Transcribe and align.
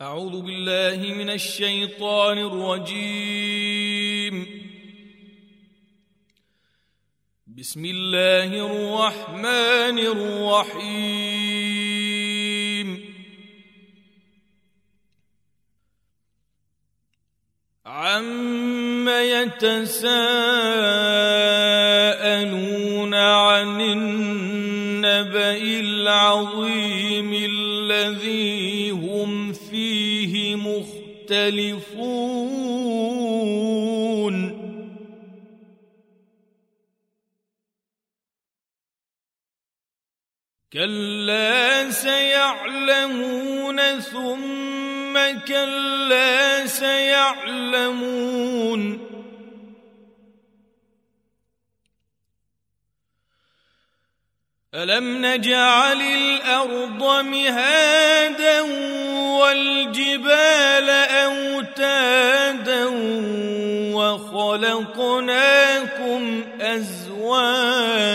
أعوذ 0.00 0.40
بالله 0.42 1.14
من 1.14 1.30
الشيطان 1.30 2.38
الرجيم. 2.38 4.34
بسم 7.46 7.84
الله 7.84 8.50
الرحمن 8.66 9.98
الرحيم. 9.98 11.44
عم 17.86 19.08
يتساءلون 19.08 20.14
عن 23.14 23.80
النبأ 23.80 25.62
العظيم 25.86 27.32
الذي 27.34 28.90
هم 28.90 29.23
فيه 29.54 30.56
مختلفون. 30.56 32.04
كلا 40.74 41.90
سيعلمون 41.90 43.78
ثم 44.00 45.14
كلا 45.46 46.66
سيعلمون 46.66 47.94
ألم 54.74 55.26
نجعل 55.26 56.00
الأرض 56.00 57.24
مهادا 57.24 58.60
والجبال 59.40 60.90
أوتادا 61.10 62.84
وخلقناكم 63.94 65.42
أزواجا 66.60 68.14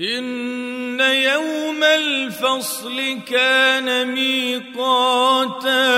إن 0.00 1.00
يوم 1.00 1.84
الفصل 1.84 3.20
كان 3.28 4.14
ميقاتا. 4.14 5.97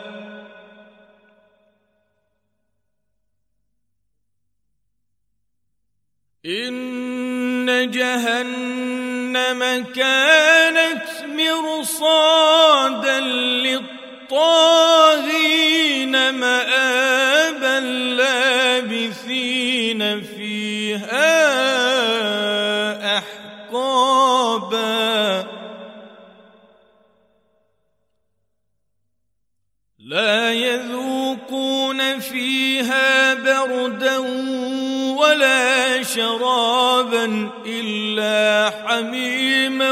إن 6.45 7.91
جهنم 7.91 9.85
كانت 9.95 11.05
مرصادا 11.37 13.19
للطاغين 14.29 14.69
مآبا 16.33 17.79
لابثين 18.17 19.21
فيها 20.23 21.21
أحقابا. 23.17 24.81
لا 29.99 30.53
يذوقون 30.53 32.19
فيها 32.19 33.33
بردا 33.33 34.17
ولا 35.17 35.70
شرابا 36.15 37.49
إلا 37.65 38.69
حميما 38.69 39.91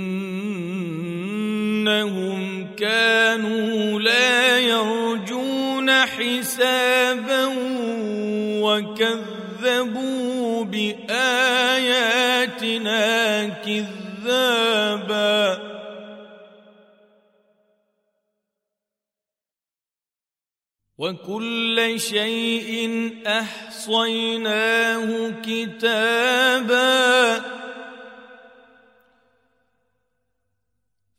حسابا 6.23 7.45
وكذبوا 8.63 10.65
بآياتنا 10.65 11.49
كذابا. 13.49 15.43
وكل 20.99 22.01
شيء 22.01 23.11
أحصيناه 23.27 25.31
كتابا. 25.43 27.43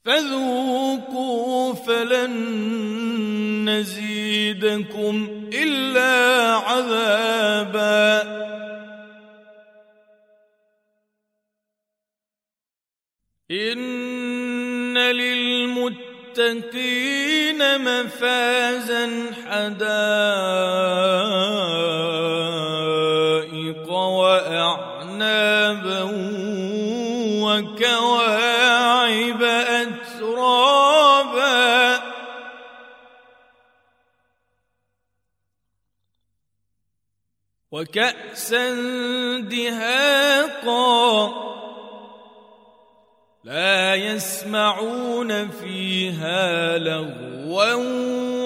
فذوقوا 0.06 1.74
فلن 1.74 3.03
نزيدكم 3.70 5.50
إلا 5.54 6.14
عذابا. 6.56 8.44
إن 13.52 14.98
للمتقين 14.98 16.02
مفازا 17.82 19.32
حدائق 19.46 20.83
وكأسا 37.74 38.70
دهاقا 39.50 41.34
لا 43.44 43.96
يسمعون 43.96 45.50
فيها 45.50 46.78
لغوا 46.78 47.74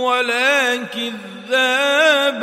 ولا 0.07 0.75
كذابا. 0.75 2.37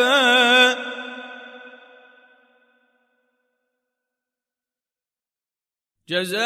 جزاء 6.08 6.44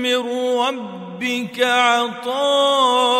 من 0.00 0.20
ربك 0.58 1.60
عطاء. 1.60 3.19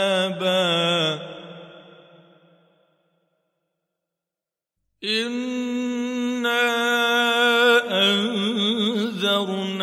انا 5.03 6.61
انذرناكم 8.13 9.73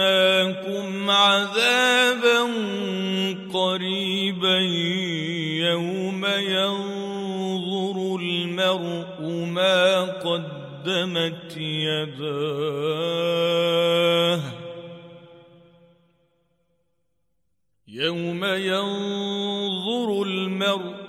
عذابا 1.11 2.43
قريبا 3.53 4.59
يوم 5.71 6.27
ينظر 6.27 7.97
المرء 8.21 9.23
ما 9.47 10.01
قدمت 10.03 11.57
يداه 11.57 12.79
يوم 17.89 18.45
ينظر 18.45 20.23
المرء 20.23 21.08